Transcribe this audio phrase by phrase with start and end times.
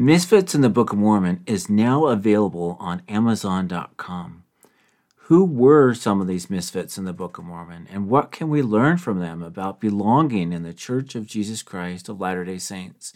[0.00, 4.44] Misfits in the Book of Mormon is now available on Amazon.com.
[5.22, 8.62] Who were some of these misfits in the Book of Mormon, and what can we
[8.62, 13.12] learn from them about belonging in the Church of Jesus Christ of Latter day Saints?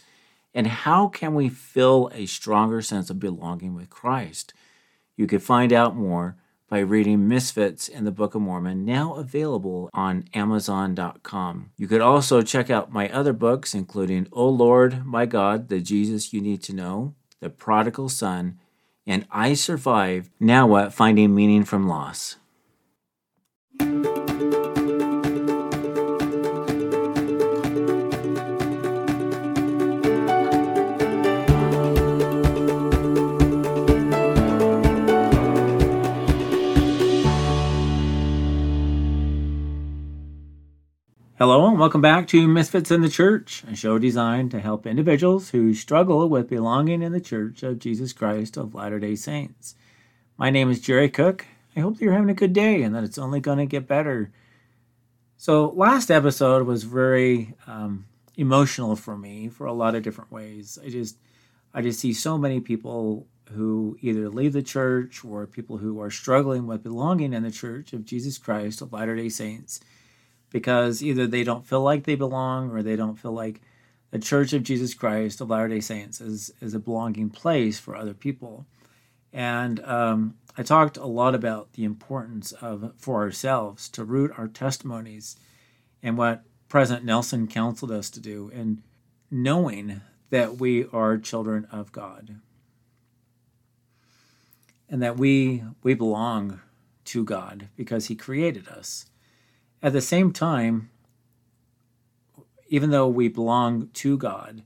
[0.53, 4.53] And how can we feel a stronger sense of belonging with Christ?
[5.15, 6.35] You can find out more
[6.73, 11.69] by reading Misfits in the Book of Mormon, now available on Amazon.com.
[11.77, 16.33] You could also check out my other books, including O Lord, My God, The Jesus
[16.33, 18.57] You Need to Know, The Prodigal Son,
[19.05, 20.31] and I survived.
[20.39, 20.93] Now what?
[20.93, 22.37] Finding meaning from loss.
[41.45, 45.49] Hello, and welcome back to Misfits in the Church, a show designed to help individuals
[45.49, 49.75] who struggle with belonging in the Church of Jesus Christ of Latter day Saints.
[50.37, 51.45] My name is Jerry Cook.
[51.75, 53.89] I hope that you're having a good day and that it's only going to get
[53.89, 54.31] better.
[55.35, 58.05] So, last episode was very um,
[58.37, 60.79] emotional for me for a lot of different ways.
[60.81, 61.17] I just,
[61.73, 66.09] I just see so many people who either leave the church or people who are
[66.09, 69.81] struggling with belonging in the Church of Jesus Christ of Latter day Saints
[70.53, 73.59] because either they don't feel like they belong or they don't feel like
[74.11, 77.95] the Church of Jesus Christ of Latter day Saints is, is a belonging place for
[77.95, 78.65] other people.
[79.33, 84.47] And um, I talked a lot about the importance of, for ourselves, to root our
[84.47, 85.35] testimonies
[86.01, 88.81] and what President Nelson counseled us to do, and
[89.29, 92.39] knowing that we are children of God
[94.93, 96.61] and that we we belong
[97.05, 99.07] to God because He created us.
[99.83, 100.89] At the same time,
[102.69, 104.63] even though we belong to God,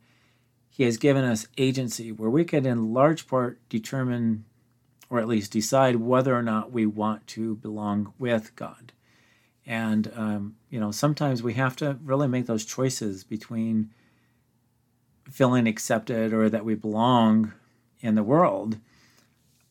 [0.70, 4.46] He has given us agency where we can, in large part, determine
[5.10, 8.94] or at least decide whether or not we want to belong with God.
[9.66, 13.90] And, um, you know, sometimes we have to really make those choices between
[15.32, 17.54] feeling accepted or that we belong
[18.02, 18.78] in the world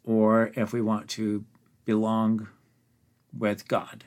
[0.03, 1.44] or if we want to
[1.84, 2.49] belong
[3.32, 4.04] with God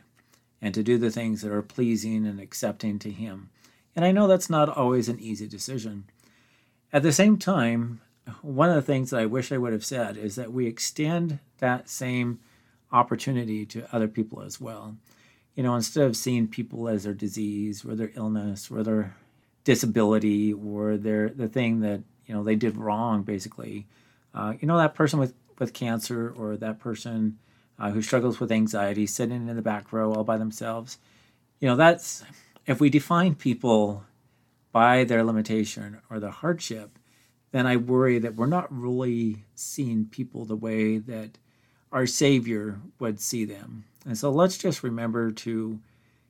[0.62, 3.50] and to do the things that are pleasing and accepting to Him.
[3.96, 6.06] And I know that's not always an easy decision.
[6.92, 8.02] At the same time,
[8.42, 11.40] one of the things that I wish I would have said is that we extend
[11.60, 12.40] that same
[12.92, 14.96] opportunity to other people as well.
[15.56, 19.16] You know, instead of seeing people as their disease or their illness or their
[19.64, 23.88] disability or their the thing that you know they did wrong, basically,
[24.34, 27.38] uh, you know that person with with cancer or that person
[27.80, 30.98] uh, who struggles with anxiety, sitting in the back row all by themselves.
[31.60, 32.24] You know, that's
[32.66, 34.04] if we define people
[34.72, 37.00] by their limitation or their hardship,
[37.52, 41.38] then I worry that we're not really seeing people the way that
[41.92, 43.86] our Savior would see them.
[44.06, 45.80] And so let's just remember to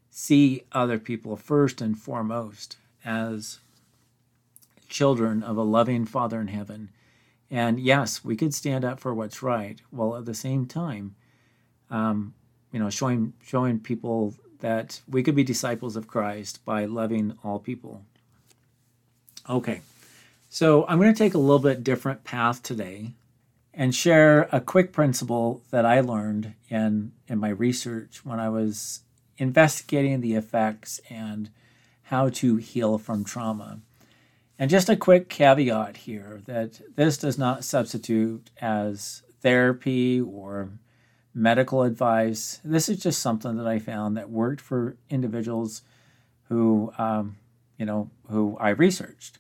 [0.10, 3.60] see other people first and foremost as
[4.88, 6.90] children of a loving Father in heaven.
[7.52, 11.16] And yes, we could stand up for what's right, while at the same time
[11.90, 12.34] um,
[12.72, 17.60] you know, showing showing people that we could be disciples of Christ by loving all
[17.60, 18.04] people.
[19.50, 19.82] Okay,
[20.50, 23.14] so I'm going to take a little bit different path today
[23.74, 29.02] and share a quick principle that I learned in in my research when I was
[29.38, 31.50] investigating the effects and
[32.04, 33.80] how to heal from trauma.
[34.58, 40.70] And just a quick caveat here that this does not substitute as therapy or
[41.34, 42.60] medical advice.
[42.64, 45.84] This is just something that I found that worked for individuals
[46.48, 47.38] who, um,
[47.78, 49.38] you know, who I researched.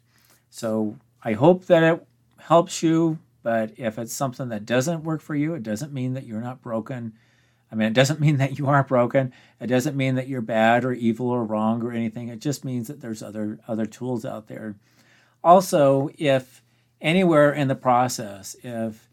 [0.49, 2.05] So I hope that it
[2.37, 3.19] helps you.
[3.41, 6.61] But if it's something that doesn't work for you, it doesn't mean that you're not
[6.61, 7.13] broken.
[7.71, 9.33] I mean, it doesn't mean that you are broken.
[9.59, 12.27] It doesn't mean that you're bad or evil or wrong or anything.
[12.27, 14.75] It just means that there's other other tools out there.
[15.43, 16.61] Also, if
[17.01, 19.07] anywhere in the process, if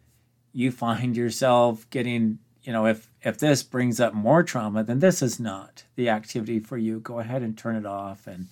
[0.53, 5.23] you find yourself getting you know, if if this brings up more trauma, then this
[5.23, 6.99] is not the activity for you.
[6.99, 8.49] Go ahead and turn it off, and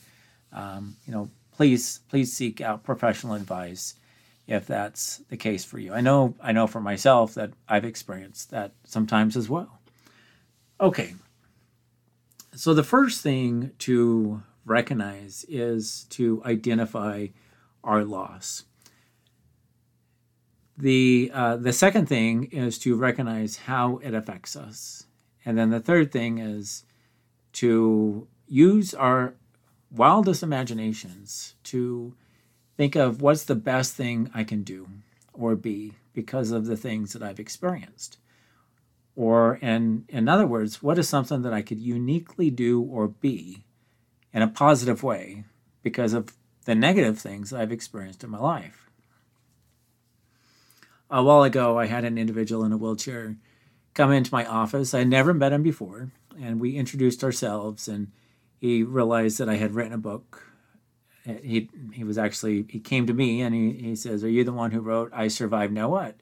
[0.52, 3.96] um, you know, please please seek out professional advice
[4.46, 5.93] if that's the case for you.
[5.93, 9.81] I know I know for myself that I've experienced that sometimes as well.
[10.81, 11.14] Okay.
[12.55, 17.28] So the first thing to recognize is to identify
[17.82, 18.62] our loss.
[20.76, 25.06] The uh, the second thing is to recognize how it affects us,
[25.44, 26.84] and then the third thing is
[27.54, 29.34] to use our
[29.90, 32.14] wildest imaginations to
[32.76, 34.88] think of what's the best thing I can do
[35.32, 38.18] or be because of the things that I've experienced.
[39.16, 43.64] Or, in, in other words, what is something that I could uniquely do or be
[44.32, 45.44] in a positive way
[45.82, 46.32] because of
[46.64, 48.90] the negative things I've experienced in my life?
[51.14, 53.37] A while ago, I had an individual in a wheelchair
[53.94, 54.93] come into my office.
[54.93, 56.11] I had never met him before,
[56.43, 58.11] and we introduced ourselves, and
[58.61, 60.43] he realized that I had written a book.
[61.22, 64.52] He he was actually he came to me and he, he says, "Are you the
[64.52, 66.16] one who wrote I Survived Now What?"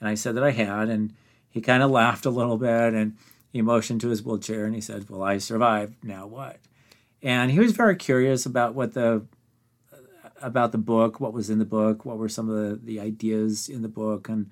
[0.00, 1.12] And I said that I had, and
[1.50, 3.18] he kind of laughed a little bit and
[3.52, 6.02] he motioned to his wheelchair and he said, "Well, I survived.
[6.02, 6.60] Now what?"
[7.22, 9.26] And he was very curious about what the
[10.40, 13.68] about the book, what was in the book, what were some of the, the ideas
[13.68, 14.50] in the book, and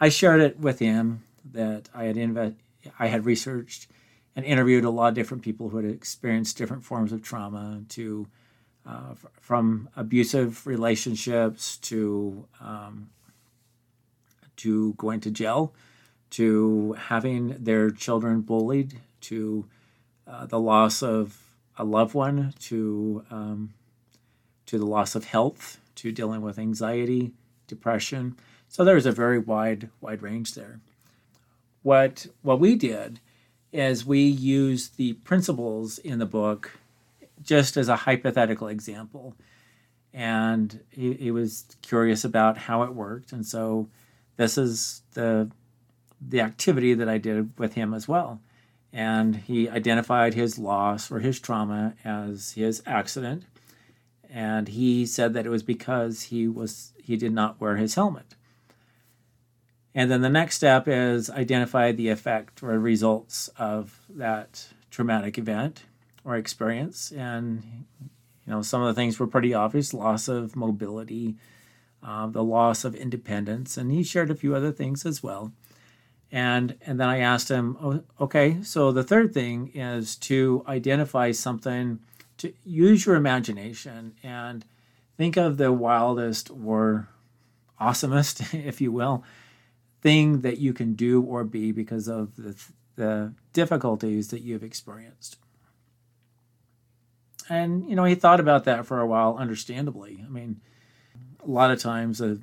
[0.00, 1.22] I shared it with him
[1.52, 2.56] that I had
[2.98, 3.88] I had researched
[4.34, 8.26] and interviewed a lot of different people who had experienced different forms of trauma, to
[8.86, 13.08] uh, f- from abusive relationships to um,
[14.56, 15.74] to going to jail,
[16.30, 19.66] to having their children bullied, to
[20.26, 21.38] uh, the loss of
[21.78, 23.72] a loved one, to um,
[24.66, 27.32] to the loss of health, to dealing with anxiety,
[27.66, 28.36] depression.
[28.68, 30.80] So there's a very wide wide range there.
[31.82, 33.20] What what we did
[33.72, 36.78] is we used the principles in the book
[37.42, 39.34] just as a hypothetical example.
[40.12, 43.32] And he, he was curious about how it worked.
[43.32, 43.88] And so
[44.36, 45.50] this is the
[46.20, 48.40] the activity that I did with him as well.
[48.92, 53.44] And he identified his loss or his trauma as his accident
[54.32, 58.34] and he said that it was because he was he did not wear his helmet.
[59.94, 65.84] And then the next step is identify the effect or results of that traumatic event
[66.24, 67.12] or experience.
[67.12, 67.62] And
[68.00, 71.36] you know, some of the things were pretty obvious: loss of mobility,
[72.02, 75.52] uh, the loss of independence, and he shared a few other things as well.
[76.30, 81.30] And and then I asked him, oh, okay, so the third thing is to identify
[81.30, 82.00] something
[82.38, 84.64] to use your imagination and
[85.16, 87.08] think of the wildest or
[87.80, 89.24] awesomest, if you will,
[90.02, 92.54] thing that you can do or be because of the,
[92.96, 95.36] the difficulties that you've experienced.
[97.48, 100.22] And, you know, he thought about that for a while, understandably.
[100.24, 100.60] I mean,
[101.44, 102.40] a lot of times the,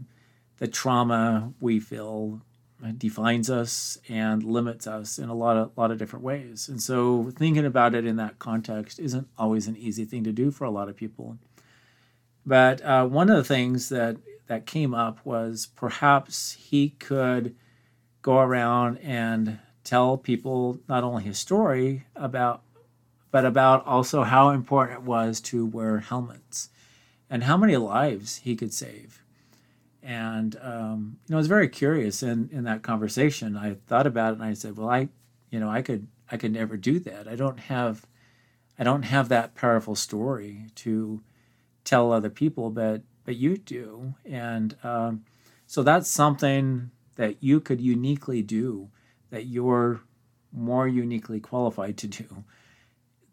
[0.57, 2.41] the trauma we feel
[2.91, 6.67] defines us and limits us in a lot of lot of different ways.
[6.67, 10.51] And so thinking about it in that context isn't always an easy thing to do
[10.51, 11.37] for a lot of people.
[12.45, 17.55] But uh, one of the things that that came up was perhaps he could
[18.21, 22.61] go around and tell people not only his story about
[23.31, 26.69] but about also how important it was to wear helmets
[27.29, 29.22] and how many lives he could save
[30.03, 33.55] and um, you know, I was very curious in in that conversation.
[33.55, 35.09] I thought about it and I said, well, I,
[35.49, 37.27] you know, I could I could never do that.
[37.27, 38.05] I don't have,
[38.77, 41.21] I don't have that powerful story to
[41.83, 45.23] tell other people, but but you do, and um,
[45.65, 48.89] so that's something that you could uniquely do
[49.29, 50.01] that you're
[50.51, 52.43] more uniquely qualified to do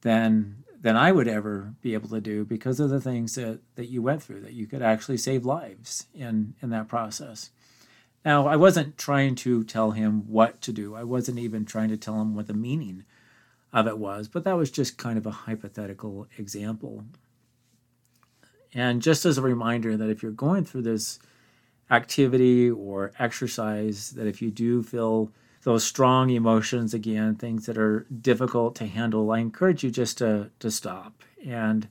[0.02, 3.91] than than I would ever be able to do because of the things that, that
[3.91, 7.50] you went through, that you could actually save lives in, in that process.
[8.25, 10.94] Now, I wasn't trying to tell him what to do.
[10.94, 13.05] I wasn't even trying to tell him what the meaning
[13.72, 17.05] of it was, but that was just kind of a hypothetical example.
[18.72, 21.19] And just as a reminder that if you're going through this
[21.91, 28.06] activity or exercise, that if you do feel those strong emotions again, things that are
[28.20, 31.88] difficult to handle, I encourage you just to to stop and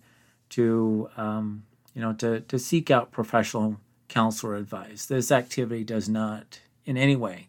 [0.49, 5.05] to um, you know to to seek out professional counselor advice.
[5.05, 7.47] This activity does not in any way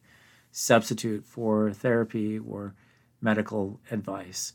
[0.52, 2.74] substitute for therapy or
[3.20, 4.52] medical advice.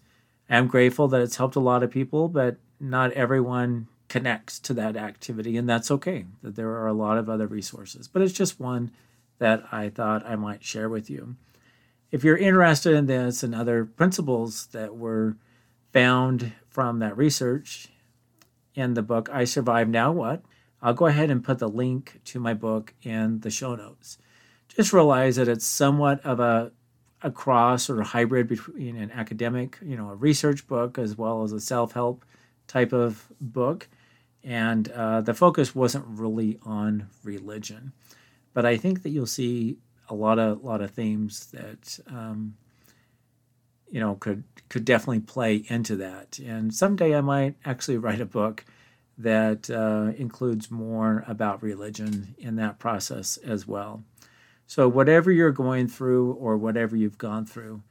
[0.49, 4.95] I'm grateful that it's helped a lot of people, but not everyone connects to that
[4.95, 6.25] activity, and that's okay.
[6.43, 8.91] That there are a lot of other resources, but it's just one
[9.39, 11.35] that I thought I might share with you
[12.15, 15.35] if you're interested in this and other principles that were
[15.91, 17.89] found from that research
[18.73, 20.41] in the book I Survive Now What,
[20.81, 24.17] I'll go ahead and put the link to my book in the show notes.
[24.69, 26.71] Just realize that it's somewhat of a,
[27.21, 31.43] a cross or a hybrid between an academic, you know, a research book as well
[31.43, 32.23] as a self-help
[32.67, 33.89] type of book.
[34.41, 37.91] And uh, the focus wasn't really on religion.
[38.55, 39.77] But I think that you'll see
[40.09, 42.55] a lot of lot of themes that um,
[43.91, 46.39] you know could could definitely play into that.
[46.39, 48.65] And someday I might actually write a book
[49.17, 54.03] that uh, includes more about religion in that process as well.
[54.67, 57.83] So, whatever you're going through or whatever you've gone through,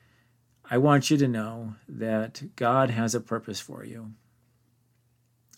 [0.68, 4.12] I want you to know that God has a purpose for you.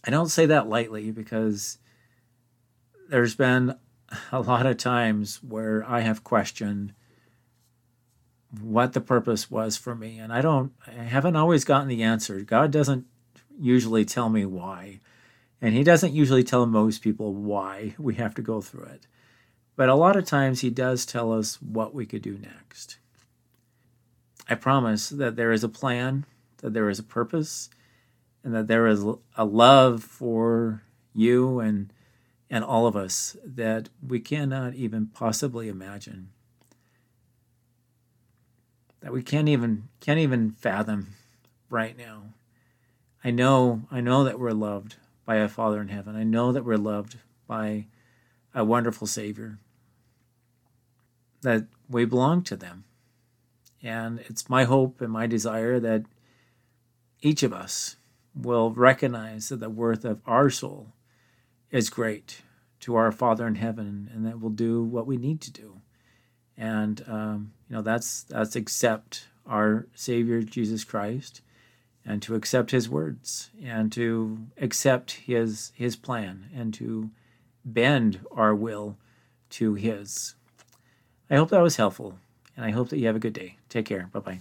[0.04, 1.78] I don't say that lightly because
[3.08, 3.76] there's been
[4.32, 6.92] a lot of times where I have questioned
[8.60, 12.40] what the purpose was for me and I don't I haven't always gotten the answer.
[12.40, 13.06] God doesn't
[13.58, 15.00] usually tell me why.
[15.60, 19.06] And he doesn't usually tell most people why we have to go through it.
[19.74, 22.98] But a lot of times he does tell us what we could do next.
[24.48, 26.24] I promise that there is a plan,
[26.58, 27.68] that there is a purpose,
[28.44, 29.04] and that there is
[29.36, 30.82] a love for
[31.14, 31.92] you and
[32.48, 36.30] and all of us that we cannot even possibly imagine.
[39.00, 41.14] That we can't even can't even fathom
[41.70, 42.34] right now.
[43.24, 46.16] I know I know that we're loved by a Father in heaven.
[46.16, 47.86] I know that we're loved by
[48.54, 49.58] a wonderful Savior.
[51.42, 52.84] That we belong to them.
[53.82, 56.04] And it's my hope and my desire that
[57.20, 57.96] each of us
[58.34, 60.92] will recognize the worth of our soul
[61.70, 62.42] is great
[62.80, 65.80] to our Father in heaven, and that we'll do what we need to do.
[66.56, 71.42] And um, you know that's that's accept our Savior Jesus Christ
[72.04, 77.10] and to accept his words and to accept his his plan and to
[77.64, 78.96] bend our will
[79.50, 80.34] to his.
[81.28, 82.18] I hope that was helpful
[82.56, 83.56] and I hope that you have a good day.
[83.68, 84.08] Take care.
[84.12, 84.40] Bye-bye.